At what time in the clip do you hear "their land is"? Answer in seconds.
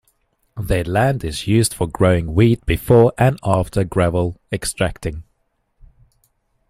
0.57-1.45